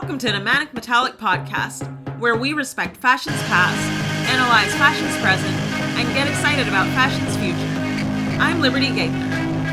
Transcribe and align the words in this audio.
Welcome 0.00 0.18
to 0.18 0.30
the 0.30 0.38
Manic 0.38 0.72
Metallic 0.72 1.18
Podcast, 1.18 1.82
where 2.20 2.36
we 2.36 2.52
respect 2.52 2.96
fashion's 2.98 3.42
past, 3.42 3.76
analyze 4.30 4.72
fashion's 4.76 5.20
present, 5.20 5.52
and 5.98 6.14
get 6.14 6.28
excited 6.28 6.68
about 6.68 6.86
fashion's 6.94 7.36
future. 7.36 8.40
I'm 8.40 8.60
Liberty 8.60 8.94
Gaither, 8.94 9.18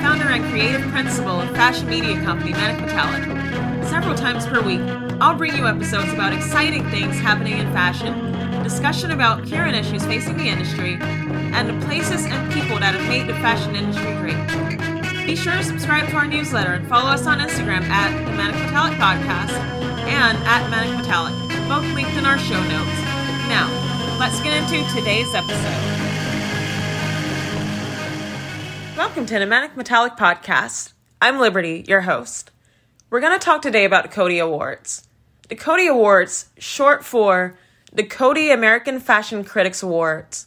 founder 0.01 0.25
and 0.29 0.43
creative 0.45 0.81
principal 0.89 1.41
of 1.41 1.51
fashion 1.51 1.87
media 1.87 2.19
company 2.23 2.53
Manic 2.53 2.81
Metallic. 2.81 3.23
Several 3.87 4.15
times 4.15 4.47
per 4.47 4.63
week, 4.63 4.81
I'll 5.21 5.37
bring 5.37 5.55
you 5.55 5.67
episodes 5.67 6.11
about 6.11 6.33
exciting 6.33 6.89
things 6.89 7.19
happening 7.19 7.59
in 7.59 7.71
fashion, 7.71 8.63
discussion 8.63 9.11
about 9.11 9.47
current 9.47 9.75
issues 9.75 10.03
facing 10.05 10.37
the 10.37 10.49
industry, 10.49 10.97
and 10.99 11.69
the 11.69 11.85
places 11.85 12.25
and 12.25 12.51
people 12.51 12.79
that 12.79 12.95
have 12.95 13.07
made 13.07 13.27
the 13.27 13.35
fashion 13.35 13.75
industry 13.75 14.11
great. 14.15 15.27
Be 15.27 15.35
sure 15.35 15.53
to 15.53 15.63
subscribe 15.63 16.09
to 16.09 16.15
our 16.15 16.25
newsletter 16.25 16.73
and 16.73 16.87
follow 16.89 17.11
us 17.11 17.27
on 17.27 17.37
Instagram 17.37 17.83
at 17.83 18.25
the 18.25 18.31
Manic 18.31 18.55
Metallic 18.55 18.93
Podcast 18.93 19.84
and 20.07 20.37
at 20.45 20.69
Manic 20.69 20.97
Metallic, 20.97 21.33
both 21.67 21.83
linked 21.95 22.15
in 22.15 22.27
our 22.27 22.37
show 22.37 22.61
notes. 22.61 22.97
Now, 23.49 23.67
let's 24.19 24.39
get 24.41 24.53
into 24.53 24.87
today's 24.93 25.33
episode. 25.33 25.95
Welcome 28.95 29.25
to 29.25 29.39
the 29.39 29.47
Manic 29.47 29.75
Metallic 29.75 30.13
Podcast. 30.13 30.93
I'm 31.19 31.39
Liberty, 31.39 31.83
your 31.87 32.01
host. 32.01 32.51
We're 33.09 33.19
going 33.19 33.37
to 33.37 33.43
talk 33.43 33.63
today 33.63 33.83
about 33.83 34.03
the 34.03 34.15
Coty 34.15 34.39
Awards. 34.43 35.07
The 35.49 35.55
Coty 35.55 35.89
Awards, 35.89 36.49
short 36.59 37.03
for 37.03 37.57
the 37.91 38.03
Coty 38.03 38.53
American 38.53 38.99
Fashion 38.99 39.43
Critics 39.43 39.81
Awards, 39.81 40.45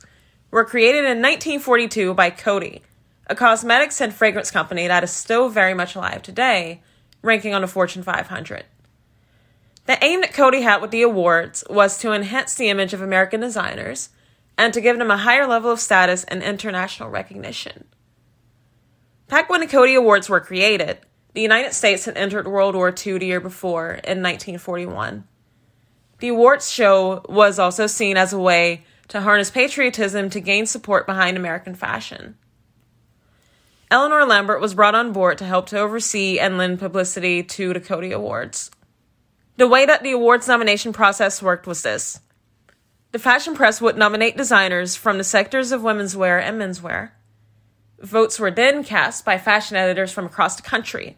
were 0.53 0.65
created 0.65 1.01
in 1.01 1.20
1942 1.20 2.15
by 2.15 2.31
Coty, 2.31 2.83
a 3.27 3.34
cosmetics 3.34 4.01
and 4.01 4.15
fragrance 4.15 4.53
company 4.53 4.87
that 4.87 5.03
is 5.03 5.11
still 5.11 5.48
very 5.48 5.75
much 5.75 5.97
alive 5.97 6.23
today, 6.23 6.81
ranking 7.23 7.55
on 7.55 7.62
the 7.62 7.67
Fortune 7.67 8.05
500. 8.05 8.65
The 9.89 10.05
aim 10.05 10.20
that 10.20 10.34
Coty 10.34 10.62
had 10.62 10.83
with 10.83 10.91
the 10.91 11.00
awards 11.00 11.64
was 11.70 11.97
to 12.00 12.12
enhance 12.12 12.55
the 12.55 12.69
image 12.69 12.92
of 12.92 13.00
American 13.00 13.41
designers 13.41 14.11
and 14.58 14.75
to 14.75 14.83
give 14.83 14.98
them 14.98 15.11
a 15.11 15.17
higher 15.17 15.47
level 15.47 15.70
of 15.70 15.80
status 15.80 16.25
and 16.25 16.42
international 16.42 17.08
recognition. 17.08 17.86
Back 19.28 19.48
when 19.48 19.62
the 19.62 19.67
Coty 19.67 19.97
Awards 19.97 20.28
were 20.28 20.41
created, 20.41 20.98
the 21.33 21.41
United 21.41 21.72
States 21.72 22.05
had 22.05 22.19
entered 22.19 22.47
World 22.47 22.75
War 22.75 22.95
II 22.95 23.17
the 23.17 23.25
year 23.25 23.41
before, 23.41 23.92
in 23.92 24.22
1941. 24.22 25.27
The 26.19 26.28
awards 26.28 26.70
show 26.70 27.25
was 27.27 27.58
also 27.58 27.86
seen 27.86 28.19
as 28.19 28.34
a 28.34 28.39
way 28.39 28.84
to 29.08 29.23
harness 29.23 29.50
patriotism 29.50 30.28
to 30.28 30.41
gain 30.41 30.67
support 30.67 31.06
behind 31.06 31.39
American 31.39 31.75
fashion. 31.75 32.36
Eleanor 33.91 34.27
Lambert 34.27 34.61
was 34.61 34.75
brought 34.75 34.95
on 34.95 35.14
board 35.14 35.39
to 35.39 35.47
help 35.47 35.67
to 35.69 35.78
oversee 35.78 36.39
and 36.39 36.58
lend 36.58 36.78
publicity 36.78 37.42
to 37.42 37.73
the 37.73 37.80
Coty 37.80 38.12
Awards. 38.12 38.70
The 39.59 39.67
way 39.67 39.84
that 39.87 40.05
the 40.05 40.12
awards 40.12 40.47
nomination 40.47 40.92
process 40.92 41.42
worked 41.42 41.67
was 41.67 41.83
this 41.83 42.20
the 43.11 43.19
fashion 43.19 43.56
press 43.56 43.81
would 43.81 43.98
nominate 43.98 44.37
designers 44.37 44.95
from 44.95 45.19
the 45.19 45.25
sectors 45.25 45.73
of 45.73 45.83
women's 45.83 46.17
wear 46.17 46.39
and 46.39 46.59
men's 46.59 46.81
wear. 46.81 47.17
Votes 47.98 48.39
were 48.39 48.53
then 48.53 48.84
cast 48.84 49.25
by 49.25 49.36
fashion 49.36 49.77
editors 49.77 50.12
from 50.12 50.27
across 50.27 50.55
the 50.55 50.62
country. 50.62 51.17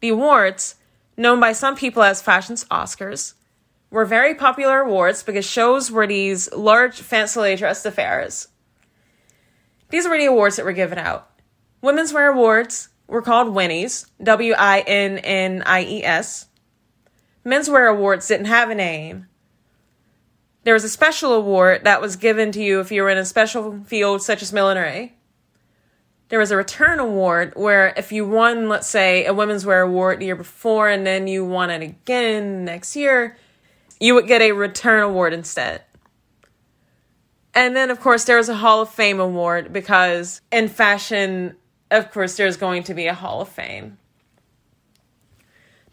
The 0.00 0.08
awards, 0.08 0.74
known 1.16 1.38
by 1.38 1.52
some 1.52 1.76
people 1.76 2.02
as 2.02 2.20
fashion's 2.20 2.64
Oscars, 2.64 3.34
were 3.92 4.04
very 4.04 4.34
popular 4.34 4.80
awards 4.80 5.22
because 5.22 5.44
shows 5.46 5.88
were 5.88 6.08
these 6.08 6.52
large, 6.52 7.00
fancily 7.00 7.56
dressed 7.56 7.86
affairs. 7.86 8.48
These 9.90 10.08
were 10.08 10.18
the 10.18 10.26
awards 10.26 10.56
that 10.56 10.64
were 10.64 10.72
given 10.72 10.98
out. 10.98 11.30
Women's 11.80 12.12
wear 12.12 12.28
awards 12.28 12.88
were 13.06 13.22
called 13.22 13.54
Winnies, 13.54 14.10
W 14.20 14.54
I 14.58 14.80
N 14.80 15.18
N 15.18 15.62
I 15.64 15.84
E 15.84 16.02
S, 16.02 16.47
menswear 17.48 17.90
awards 17.90 18.28
didn't 18.28 18.46
have 18.46 18.70
a 18.70 18.74
name. 18.74 19.26
There 20.64 20.74
was 20.74 20.84
a 20.84 20.88
special 20.88 21.32
award 21.32 21.84
that 21.84 22.02
was 22.02 22.16
given 22.16 22.52
to 22.52 22.62
you 22.62 22.80
if 22.80 22.92
you 22.92 23.02
were 23.02 23.08
in 23.08 23.18
a 23.18 23.24
special 23.24 23.80
field 23.84 24.22
such 24.22 24.42
as 24.42 24.52
millinery. 24.52 25.16
There 26.28 26.38
was 26.38 26.50
a 26.50 26.56
return 26.56 26.98
award 26.98 27.54
where 27.56 27.94
if 27.96 28.12
you 28.12 28.26
won, 28.26 28.68
let's 28.68 28.86
say, 28.86 29.24
a 29.24 29.32
women's 29.32 29.64
wear 29.64 29.80
award 29.80 30.20
the 30.20 30.26
year 30.26 30.36
before 30.36 30.90
and 30.90 31.06
then 31.06 31.26
you 31.26 31.42
won 31.44 31.70
it 31.70 31.82
again 31.82 32.66
next 32.66 32.96
year, 32.96 33.38
you 33.98 34.14
would 34.14 34.26
get 34.26 34.42
a 34.42 34.52
return 34.52 35.02
award 35.02 35.32
instead. 35.32 35.82
And 37.54 37.74
then, 37.74 37.90
of 37.90 37.98
course, 37.98 38.24
there 38.24 38.36
was 38.36 38.50
a 38.50 38.54
Hall 38.54 38.82
of 38.82 38.90
Fame 38.90 39.20
award 39.20 39.72
because 39.72 40.42
in 40.52 40.68
fashion, 40.68 41.56
of 41.90 42.10
course, 42.10 42.36
there's 42.36 42.58
going 42.58 42.82
to 42.84 42.94
be 42.94 43.06
a 43.06 43.14
Hall 43.14 43.40
of 43.40 43.48
Fame. 43.48 43.96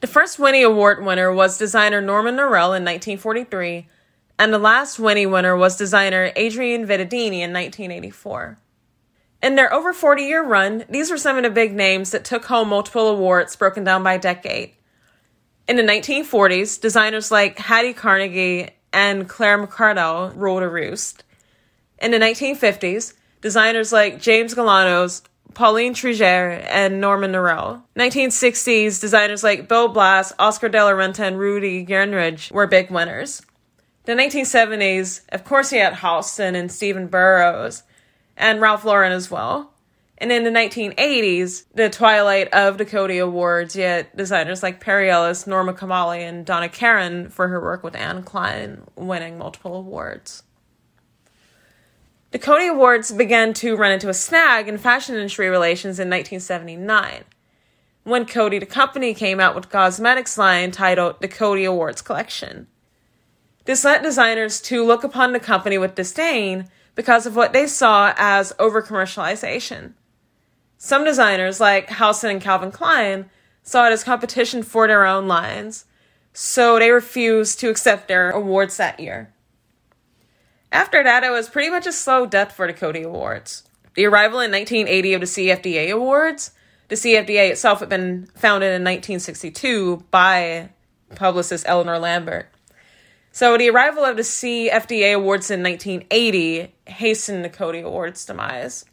The 0.06 0.12
first 0.12 0.38
Winnie 0.38 0.62
Award 0.62 1.04
winner 1.04 1.34
was 1.34 1.58
designer 1.58 2.00
Norman 2.00 2.36
Norell 2.36 2.78
in 2.78 2.86
1943, 2.86 3.88
and 4.38 4.54
the 4.54 4.60
last 4.60 5.00
Winnie 5.00 5.26
winner 5.26 5.58
was 5.58 5.78
designer 5.78 6.32
Adrienne 6.38 6.86
Vittadini 6.86 7.42
in 7.42 7.52
1984. 7.52 8.60
In 9.42 9.56
their 9.56 9.74
over 9.74 9.94
40 9.94 10.22
year 10.22 10.44
run, 10.44 10.86
these 10.92 11.10
were 11.10 11.18
some 11.18 11.38
of 11.38 11.44
the 11.44 11.50
big 11.50 11.74
names 11.74 12.12
that 12.12 12.24
took 12.24 12.46
home 12.46 12.70
multiple 12.70 13.08
awards 13.08 13.56
broken 13.56 13.84
down 13.84 14.04
by 14.04 14.18
decade. 14.18 14.74
In 15.68 15.76
the 15.76 15.82
1940s, 15.82 16.80
designers 16.80 17.32
like 17.32 17.58
Hattie 17.58 17.94
Carnegie 17.94 18.70
and 18.94 19.28
Claire 19.28 19.66
McCardell 19.66 20.34
ruled 20.36 20.62
a 20.62 20.70
roost. 20.70 21.24
In 22.00 22.12
the 22.12 22.20
1950s, 22.20 23.16
designers 23.42 23.92
like 23.92 24.22
James 24.22 24.54
Galanos 24.54 25.24
Pauline 25.56 25.94
Trigère, 25.94 26.64
and 26.70 27.02
Norman 27.02 27.32
Norell. 27.32 27.82
1960s 27.96 29.02
designers 29.02 29.44
like 29.44 29.68
Bill 29.68 29.88
Blass, 29.88 30.34
Oscar 30.38 30.70
de 30.70 30.84
la 30.84 30.92
Renta, 30.92 31.22
and 31.22 31.40
Rudy 31.40 31.86
Gernreich 31.86 32.52
were 32.52 32.68
big 32.68 32.92
winners. 32.92 33.42
The 34.04 34.14
1970s, 34.14 35.22
of 35.30 35.44
course, 35.46 35.72
you 35.72 35.80
had 35.80 35.94
Halston 35.94 36.56
and 36.56 36.72
Stephen 36.72 37.08
Burrows, 37.08 37.84
and 38.38 38.62
Ralph 38.62 38.86
Lauren 38.86 39.12
as 39.12 39.32
well. 39.32 39.72
And 40.18 40.32
in 40.32 40.44
the 40.44 40.50
1980s, 40.50 41.66
the 41.74 41.90
twilight 41.90 42.54
of 42.54 42.78
the 42.78 42.86
Coty 42.86 43.22
Awards, 43.22 43.76
yet 43.76 44.16
designers 44.16 44.64
like 44.64 44.80
Perry 44.80 45.10
Ellis, 45.10 45.48
Norma 45.48 45.74
Kamali, 45.74 46.20
and 46.20 46.46
Donna 46.46 46.70
Karan 46.70 47.30
for 47.30 47.48
her 47.48 47.60
work 47.60 47.84
with 47.84 47.96
Anne 47.96 48.24
Klein, 48.24 48.84
winning 48.96 49.38
multiple 49.38 49.76
awards. 49.76 50.44
The 52.36 52.42
Coty 52.42 52.70
Awards 52.70 53.14
began 53.14 53.54
to 53.54 53.78
run 53.78 53.94
into 53.94 54.10
a 54.10 54.14
snag 54.14 54.68
in 54.68 54.78
fashion 54.78 55.16
industry 55.16 55.48
relations 55.48 56.02
in 56.02 56.10
1979 56.10 57.24
when 58.04 58.26
Coty 58.26 58.60
the 58.60 58.66
company, 58.66 59.14
came 59.14 59.40
out 59.40 59.56
with 59.56 59.70
cosmetics 59.70 60.38
line 60.38 60.72
titled 60.72 61.22
the 61.22 61.30
Coty 61.30 61.66
Awards 61.66 62.02
Collection. 62.02 62.68
This 63.64 63.86
led 63.86 64.04
designers 64.04 64.60
to 64.64 64.84
look 64.84 65.06
upon 65.06 65.32
the 65.32 65.40
company 65.40 65.78
with 65.78 65.96
disdain 65.96 66.68
because 66.94 67.26
of 67.26 67.38
what 67.38 67.54
they 67.54 67.68
saw 67.68 68.14
as 68.18 68.52
over 68.60 68.82
commercialization. 68.82 69.94
Some 70.78 71.06
designers, 71.06 71.62
like 71.62 71.88
Halston 71.88 72.32
and 72.32 72.42
Calvin 72.42 72.72
Klein, 72.72 73.30
saw 73.64 73.88
it 73.88 73.94
as 73.94 74.04
competition 74.04 74.62
for 74.62 74.90
their 74.90 75.06
own 75.06 75.30
lines, 75.30 75.86
so 76.34 76.80
they 76.80 76.92
refused 76.92 77.62
to 77.62 77.70
accept 77.70 78.10
their 78.10 78.30
awards 78.32 78.76
that 78.76 79.00
year. 79.00 79.32
After 80.72 81.04
that, 81.04 81.24
it 81.24 81.32
was 81.32 81.50
pretty 81.50 81.70
much 81.70 81.88
a 81.88 81.92
slow 81.92 82.26
death 82.26 82.52
for 82.52 82.68
the 82.68 82.74
Coty 82.74 83.04
Awards. 83.04 83.64
The 83.96 84.06
arrival 84.06 84.40
in 84.40 84.52
1980 84.52 85.14
of 85.14 85.22
the 85.22 85.28
CFDA 85.28 85.92
Awards, 85.92 86.52
the 86.90 86.96
CFDA 86.96 87.52
itself 87.52 87.80
had 87.80 87.90
been 87.90 88.28
founded 88.36 88.68
in 88.68 88.84
1962 88.84 90.04
by 90.12 90.70
publicist 91.16 91.66
Eleanor 91.68 91.98
Lambert. 91.98 92.48
So 93.32 93.58
the 93.58 93.70
arrival 93.70 94.04
of 94.04 94.18
the 94.18 94.24
CFDA 94.24 95.16
Awards 95.16 95.50
in 95.50 95.64
1980 95.64 96.74
hastened 96.88 97.44
the 97.44 97.50
Coty 97.50 97.84
Awards' 97.84 98.26
demise. 98.26 98.86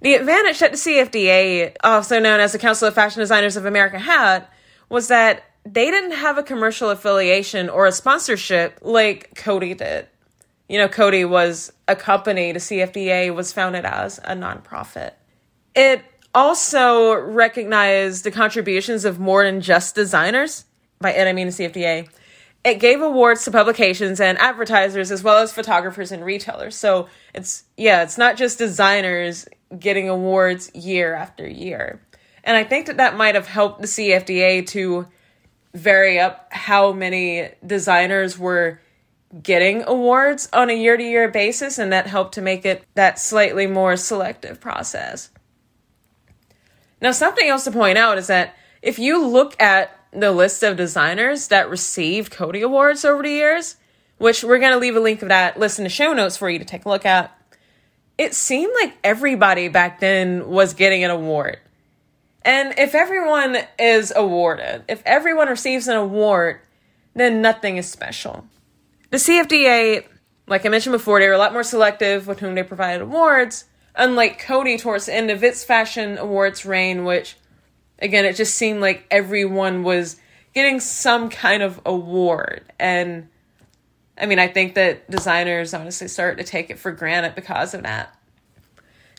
The 0.00 0.14
advantage 0.14 0.58
that 0.58 0.72
the 0.72 0.76
CFDA, 0.76 1.76
also 1.82 2.18
known 2.18 2.40
as 2.40 2.52
the 2.52 2.58
Council 2.58 2.88
of 2.88 2.94
Fashion 2.94 3.20
Designers 3.20 3.56
of 3.56 3.64
America, 3.64 3.98
had 3.98 4.46
was 4.88 5.08
that 5.08 5.44
they 5.64 5.90
didn't 5.90 6.12
have 6.12 6.36
a 6.36 6.42
commercial 6.42 6.90
affiliation 6.90 7.68
or 7.68 7.86
a 7.86 7.92
sponsorship 7.92 8.78
like 8.82 9.34
Coty 9.34 9.76
did 9.76 10.08
you 10.68 10.78
know, 10.78 10.88
Coty 10.88 11.28
was 11.28 11.72
a 11.88 11.96
company, 11.96 12.52
the 12.52 12.58
CFDA 12.58 13.34
was 13.34 13.52
founded 13.52 13.84
as 13.84 14.18
a 14.18 14.34
nonprofit. 14.34 15.12
It 15.74 16.02
also 16.34 17.14
recognized 17.14 18.24
the 18.24 18.30
contributions 18.30 19.04
of 19.04 19.18
more 19.18 19.44
than 19.44 19.60
just 19.60 19.94
designers. 19.94 20.64
By 21.00 21.12
it, 21.12 21.28
I 21.28 21.32
mean 21.32 21.48
the 21.48 21.52
CFDA. 21.52 22.08
It 22.64 22.80
gave 22.80 23.02
awards 23.02 23.44
to 23.44 23.50
publications 23.50 24.20
and 24.20 24.38
advertisers 24.38 25.10
as 25.10 25.22
well 25.22 25.42
as 25.42 25.52
photographers 25.52 26.10
and 26.10 26.24
retailers. 26.24 26.74
So 26.74 27.08
it's, 27.34 27.64
yeah, 27.76 28.02
it's 28.02 28.16
not 28.16 28.36
just 28.36 28.56
designers 28.58 29.46
getting 29.78 30.08
awards 30.08 30.74
year 30.74 31.14
after 31.14 31.46
year. 31.46 32.00
And 32.42 32.56
I 32.56 32.64
think 32.64 32.86
that 32.86 32.96
that 32.96 33.16
might 33.16 33.34
have 33.34 33.46
helped 33.46 33.82
the 33.82 33.86
CFDA 33.86 34.66
to 34.68 35.06
vary 35.74 36.18
up 36.18 36.48
how 36.52 36.92
many 36.92 37.50
designers 37.66 38.38
were 38.38 38.80
getting 39.42 39.82
awards 39.84 40.48
on 40.52 40.70
a 40.70 40.74
year 40.74 40.96
to 40.96 41.02
year 41.02 41.28
basis, 41.28 41.78
and 41.78 41.92
that 41.92 42.06
helped 42.06 42.34
to 42.34 42.42
make 42.42 42.64
it 42.64 42.84
that 42.94 43.18
slightly 43.18 43.66
more 43.66 43.96
selective 43.96 44.60
process. 44.60 45.30
Now, 47.00 47.12
something 47.12 47.46
else 47.46 47.64
to 47.64 47.70
point 47.70 47.98
out 47.98 48.18
is 48.18 48.28
that 48.28 48.56
if 48.80 48.98
you 48.98 49.26
look 49.26 49.60
at 49.60 49.98
the 50.12 50.32
list 50.32 50.62
of 50.62 50.76
designers 50.76 51.48
that 51.48 51.68
received 51.68 52.32
Coty 52.32 52.62
Awards 52.62 53.04
over 53.04 53.22
the 53.22 53.30
years, 53.30 53.76
which 54.18 54.44
we're 54.44 54.58
going 54.58 54.72
to 54.72 54.78
leave 54.78 54.96
a 54.96 55.00
link 55.00 55.22
of 55.22 55.28
that 55.28 55.58
list 55.58 55.78
in 55.78 55.84
the 55.84 55.90
show 55.90 56.12
notes 56.12 56.36
for 56.36 56.48
you 56.48 56.58
to 56.58 56.64
take 56.64 56.84
a 56.84 56.88
look 56.88 57.04
at, 57.04 57.36
it 58.16 58.34
seemed 58.34 58.72
like 58.80 58.96
everybody 59.02 59.68
back 59.68 59.98
then 60.00 60.48
was 60.48 60.74
getting 60.74 61.02
an 61.02 61.10
award. 61.10 61.58
And 62.42 62.78
if 62.78 62.94
everyone 62.94 63.56
is 63.78 64.12
awarded, 64.14 64.84
if 64.88 65.02
everyone 65.04 65.48
receives 65.48 65.88
an 65.88 65.96
award, 65.96 66.60
then 67.14 67.42
nothing 67.42 67.76
is 67.76 67.90
special. 67.90 68.46
The 69.14 69.20
CFDA, 69.20 70.06
like 70.48 70.66
I 70.66 70.68
mentioned 70.68 70.92
before, 70.92 71.20
they 71.20 71.28
were 71.28 71.34
a 71.34 71.38
lot 71.38 71.52
more 71.52 71.62
selective 71.62 72.26
with 72.26 72.40
whom 72.40 72.56
they 72.56 72.64
provided 72.64 73.00
awards, 73.00 73.64
unlike 73.94 74.42
Coty 74.42 74.76
towards 74.76 75.06
the 75.06 75.14
end 75.14 75.30
of 75.30 75.44
its 75.44 75.62
fashion 75.62 76.18
awards 76.18 76.66
reign, 76.66 77.04
which, 77.04 77.36
again, 78.00 78.24
it 78.24 78.34
just 78.34 78.56
seemed 78.56 78.80
like 78.80 79.06
everyone 79.12 79.84
was 79.84 80.16
getting 80.52 80.80
some 80.80 81.30
kind 81.30 81.62
of 81.62 81.80
award. 81.86 82.64
And 82.80 83.28
I 84.18 84.26
mean, 84.26 84.40
I 84.40 84.48
think 84.48 84.74
that 84.74 85.08
designers 85.08 85.74
honestly 85.74 86.08
started 86.08 86.44
to 86.44 86.50
take 86.50 86.70
it 86.70 86.80
for 86.80 86.90
granted 86.90 87.36
because 87.36 87.72
of 87.72 87.84
that. 87.84 88.12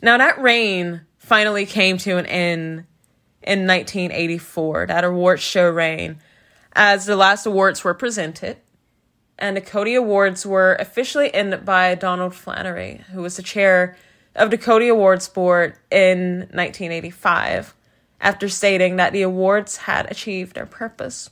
Now, 0.03 0.17
that 0.17 0.41
reign 0.41 1.05
finally 1.19 1.65
came 1.65 1.97
to 1.99 2.17
an 2.17 2.25
end 2.25 2.85
in 3.43 3.65
1984, 3.65 4.87
that 4.87 5.05
awards 5.05 5.41
show 5.41 5.69
reign, 5.69 6.17
as 6.73 7.05
the 7.05 7.15
last 7.15 7.45
awards 7.45 7.81
were 7.81 7.93
presented. 7.93 8.57
And 9.37 9.57
the 9.57 9.61
Coty 9.61 9.97
Awards 9.97 10.45
were 10.45 10.75
officially 10.75 11.33
ended 11.33 11.65
by 11.65 11.95
Donald 11.95 12.33
Flannery, 12.33 13.03
who 13.11 13.21
was 13.21 13.35
the 13.35 13.43
chair 13.43 13.97
of 14.35 14.51
the 14.51 14.57
Coty 14.57 14.89
Awards 14.89 15.27
Board 15.27 15.75
in 15.91 16.39
1985, 16.51 17.75
after 18.21 18.47
stating 18.47 18.95
that 18.95 19.13
the 19.13 19.21
awards 19.21 19.77
had 19.77 20.09
achieved 20.09 20.55
their 20.55 20.65
purpose. 20.65 21.29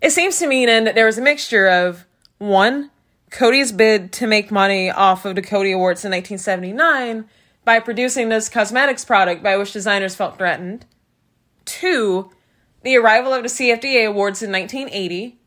It 0.00 0.10
seems 0.10 0.38
to 0.38 0.46
me 0.46 0.66
then 0.66 0.84
that 0.84 0.94
there 0.94 1.06
was 1.06 1.18
a 1.18 1.22
mixture 1.22 1.66
of 1.66 2.04
one, 2.38 2.90
Coty's 3.30 3.72
bid 3.72 4.12
to 4.12 4.26
make 4.26 4.50
money 4.50 4.90
off 4.90 5.24
of 5.24 5.34
the 5.34 5.42
Coty 5.42 5.74
Awards 5.74 6.04
in 6.04 6.10
1979 6.10 7.24
by 7.64 7.80
producing 7.80 8.28
this 8.28 8.48
cosmetics 8.48 9.04
product 9.04 9.42
by 9.42 9.56
which 9.56 9.72
designers 9.72 10.14
felt 10.14 10.38
threatened. 10.38 10.84
Two, 11.64 12.30
the 12.84 12.96
arrival 12.96 13.32
of 13.32 13.42
the 13.42 13.48
CFDA 13.48 14.06
Awards 14.06 14.42
in 14.42 14.52
1980. 14.52 15.38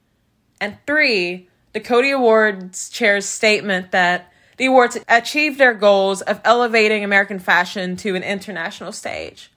And 0.59 0.77
three, 0.85 1.47
the 1.71 1.79
Coty 1.79 2.13
Awards 2.13 2.89
chair's 2.89 3.25
statement 3.25 3.91
that 3.91 4.33
the 4.57 4.65
awards 4.65 4.97
achieved 5.07 5.59
their 5.59 5.75
goals 5.75 6.21
of 6.21 6.41
elevating 6.43 7.03
American 7.03 7.37
fashion 7.37 7.95
to 7.97 8.15
an 8.15 8.23
international 8.23 8.91
stage. 8.91 9.51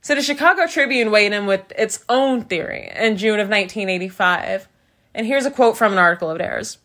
So 0.00 0.14
the 0.14 0.22
Chicago 0.22 0.66
Tribune 0.66 1.10
weighed 1.10 1.34
in 1.34 1.44
with 1.44 1.70
its 1.76 2.02
own 2.08 2.44
theory 2.44 2.90
in 2.96 3.18
June 3.18 3.40
of 3.40 3.48
1985. 3.48 4.68
And 5.14 5.26
here's 5.26 5.44
a 5.44 5.50
quote 5.50 5.76
from 5.76 5.92
an 5.92 5.98
article 5.98 6.30
of 6.30 6.38
theirs. 6.38 6.78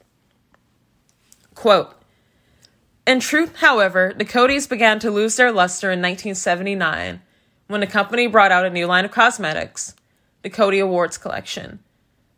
Quote, 1.56 1.96
in 3.08 3.22
truth, 3.22 3.58
however, 3.58 4.14
the 4.16 4.26
Cotys 4.26 4.68
began 4.68 5.00
to 5.00 5.12
lose 5.12 5.38
their 5.38 5.52
luster 5.52 5.88
in 5.88 6.00
1979 6.00 7.22
when 7.74 7.82
the 7.82 7.88
company 7.88 8.28
brought 8.28 8.52
out 8.52 8.68
a 8.68 8.70
new 8.70 8.86
line 8.86 9.04
of 9.04 9.10
cosmetics, 9.10 9.96
the 10.44 10.50
Coty 10.50 10.80
Awards 10.80 11.18
collection. 11.18 11.80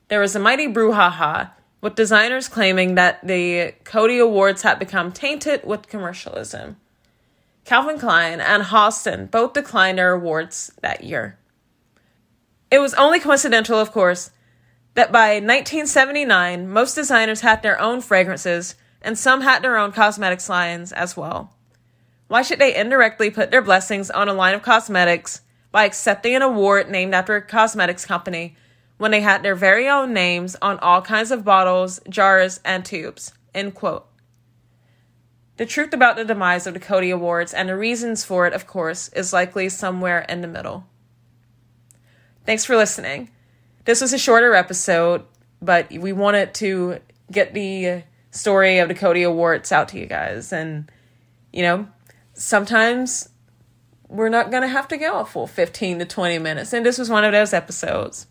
There 0.07 0.21
was 0.21 0.33
a 0.33 0.39
mighty 0.39 0.65
brouhaha, 0.65 1.51
with 1.81 1.95
designers 1.95 2.47
claiming 2.47 2.95
that 2.95 3.19
the 3.21 3.73
Coty 3.83 4.23
Awards 4.23 4.61
had 4.61 4.79
become 4.79 5.11
tainted 5.11 5.65
with 5.65 5.89
commercialism. 5.89 6.77
Calvin 7.65 7.99
Klein 7.99 8.39
and 8.39 8.63
Halston 8.63 9.29
both 9.29 9.51
declined 9.51 9.97
their 9.97 10.13
awards 10.13 10.71
that 10.81 11.03
year. 11.03 11.37
It 12.71 12.79
was 12.79 12.93
only 12.93 13.19
coincidental, 13.19 13.77
of 13.77 13.91
course, 13.91 14.31
that 14.93 15.11
by 15.11 15.33
1979, 15.33 16.69
most 16.69 16.95
designers 16.95 17.41
had 17.41 17.61
their 17.61 17.77
own 17.77 17.99
fragrances 17.99 18.75
and 19.01 19.19
some 19.19 19.41
had 19.41 19.63
their 19.63 19.75
own 19.75 19.91
cosmetics 19.91 20.47
lines 20.47 20.93
as 20.93 21.17
well. 21.17 21.54
Why 22.27 22.41
should 22.41 22.59
they 22.59 22.75
indirectly 22.75 23.29
put 23.29 23.51
their 23.51 23.61
blessings 23.61 24.09
on 24.09 24.27
a 24.27 24.33
line 24.33 24.55
of 24.55 24.63
cosmetics 24.63 25.41
by 25.71 25.85
accepting 25.85 26.35
an 26.35 26.41
award 26.41 26.89
named 26.89 27.13
after 27.13 27.35
a 27.35 27.41
cosmetics 27.41 28.05
company 28.05 28.55
when 28.97 29.11
they 29.11 29.21
had 29.21 29.43
their 29.43 29.55
very 29.55 29.87
own 29.87 30.13
names 30.13 30.55
on 30.61 30.79
all 30.79 31.01
kinds 31.01 31.31
of 31.31 31.43
bottles, 31.43 31.99
jars, 32.09 32.59
and 32.65 32.85
tubes? 32.85 33.33
End 33.53 33.75
quote. 33.75 34.07
The 35.57 35.65
truth 35.65 35.93
about 35.93 36.15
the 36.15 36.25
demise 36.25 36.67
of 36.67 36.73
the 36.73 36.79
Coty 36.79 37.13
Awards 37.13 37.53
and 37.53 37.69
the 37.69 37.77
reasons 37.77 38.25
for 38.25 38.45
it, 38.45 38.53
of 38.53 38.67
course, 38.67 39.07
is 39.09 39.31
likely 39.31 39.69
somewhere 39.69 40.21
in 40.27 40.41
the 40.41 40.47
middle. 40.47 40.85
Thanks 42.45 42.65
for 42.65 42.75
listening. 42.75 43.29
This 43.85 44.01
was 44.01 44.13
a 44.13 44.17
shorter 44.17 44.53
episode, 44.53 45.23
but 45.61 45.89
we 45.91 46.11
wanted 46.11 46.53
to 46.55 46.99
get 47.31 47.53
the 47.53 48.03
story 48.31 48.79
of 48.79 48.89
the 48.89 48.95
Coty 48.95 49.25
Awards 49.25 49.71
out 49.71 49.89
to 49.89 49.99
you 49.99 50.07
guys. 50.07 50.51
And, 50.51 50.91
you 51.53 51.61
know, 51.61 51.87
sometimes 52.35 53.29
we're 54.07 54.29
not 54.29 54.51
going 54.51 54.61
to 54.61 54.67
have 54.67 54.87
to 54.89 54.97
go 54.97 55.19
a 55.19 55.25
full 55.25 55.47
15 55.47 55.99
to 55.99 56.05
20 56.05 56.39
minutes. 56.39 56.73
And 56.73 56.85
this 56.85 56.97
was 56.97 57.09
one 57.09 57.23
of 57.23 57.31
those 57.31 57.53
episodes. 57.53 58.27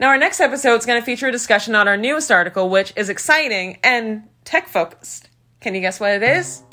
Now, 0.00 0.08
our 0.08 0.18
next 0.18 0.40
episode 0.40 0.76
is 0.76 0.86
going 0.86 1.00
to 1.00 1.04
feature 1.04 1.28
a 1.28 1.32
discussion 1.32 1.74
on 1.74 1.86
our 1.86 1.96
newest 1.96 2.32
article, 2.32 2.68
which 2.68 2.92
is 2.96 3.08
exciting 3.08 3.78
and 3.84 4.28
tech 4.44 4.66
focused. 4.66 5.28
Can 5.60 5.74
you 5.74 5.80
guess 5.80 6.00
what 6.00 6.10
it 6.10 6.22
is? 6.22 6.64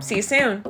See 0.00 0.16
you 0.16 0.22
soon. 0.22 0.64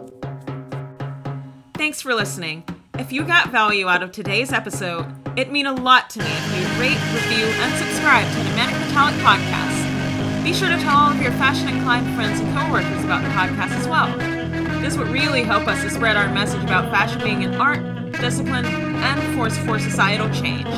Thanks 1.74 2.02
for 2.02 2.14
listening. 2.14 2.64
If 2.98 3.12
you 3.12 3.24
got 3.24 3.50
value 3.50 3.88
out 3.88 4.02
of 4.02 4.12
today's 4.12 4.52
episode, 4.52 5.06
it'd 5.36 5.52
mean 5.52 5.66
a 5.66 5.72
lot 5.72 6.10
to 6.10 6.18
me 6.18 6.26
if 6.28 6.58
you 6.58 6.80
rate, 6.80 7.00
review, 7.14 7.46
and 7.46 7.78
subscribe 7.78 8.26
to 8.26 8.38
the 8.38 8.56
Manic 8.56 8.78
Metallic 8.86 9.14
Podcast. 9.16 10.44
Be 10.44 10.52
sure 10.52 10.68
to 10.68 10.76
tell 10.78 10.96
all 10.96 11.10
of 11.10 11.20
your 11.20 11.32
fashion 11.32 11.68
inclined 11.68 12.14
friends 12.14 12.40
and 12.40 12.56
coworkers 12.56 13.04
about 13.04 13.22
the 13.22 13.30
podcast 13.30 13.78
as 13.78 13.88
well. 13.88 14.35
This 14.82 14.96
would 14.96 15.08
really 15.08 15.42
help 15.42 15.66
us 15.66 15.82
to 15.82 15.90
spread 15.90 16.16
our 16.16 16.32
message 16.32 16.62
about 16.62 16.90
fashion 16.90 17.20
being 17.22 17.44
an 17.44 17.54
art, 17.54 18.12
discipline, 18.12 18.64
and 18.64 19.36
force 19.36 19.56
for 19.58 19.78
societal 19.78 20.28
change. 20.30 20.68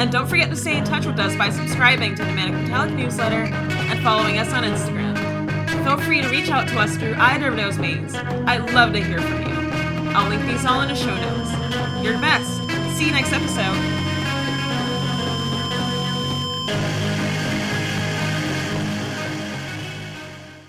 And 0.00 0.10
don't 0.10 0.28
forget 0.28 0.50
to 0.50 0.56
stay 0.56 0.78
in 0.78 0.84
touch 0.84 1.06
with 1.06 1.18
us 1.18 1.36
by 1.36 1.50
subscribing 1.50 2.14
to 2.16 2.24
the 2.24 2.32
Manic 2.32 2.92
newsletter 2.92 3.44
and 3.52 4.02
following 4.02 4.38
us 4.38 4.52
on 4.52 4.64
Instagram. 4.64 5.10
Feel 5.84 5.98
free 5.98 6.22
to 6.22 6.28
reach 6.28 6.50
out 6.50 6.68
to 6.68 6.78
us 6.78 6.96
through 6.96 7.14
either 7.14 7.48
of 7.48 7.56
those 7.56 7.78
means. 7.78 8.14
I'd 8.14 8.72
love 8.72 8.92
to 8.92 9.02
hear 9.02 9.20
from 9.20 9.42
you. 9.42 9.60
I'll 10.12 10.28
link 10.28 10.42
these 10.46 10.64
all 10.64 10.80
in 10.82 10.88
the 10.88 10.94
show 10.94 11.14
notes. 11.14 12.04
You're 12.04 12.14
the 12.14 12.20
best. 12.20 12.50
See 12.98 13.06
you 13.06 13.12
next 13.12 13.32
episode. 13.32 14.09